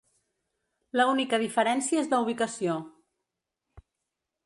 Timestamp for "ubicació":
2.25-2.79